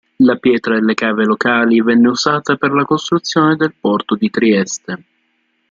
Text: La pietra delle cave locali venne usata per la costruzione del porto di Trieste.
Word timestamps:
La 0.17 0.35
pietra 0.37 0.79
delle 0.79 0.95
cave 0.95 1.25
locali 1.25 1.79
venne 1.79 2.07
usata 2.07 2.55
per 2.55 2.71
la 2.73 2.85
costruzione 2.85 3.55
del 3.55 3.75
porto 3.79 4.15
di 4.15 4.31
Trieste. 4.31 5.03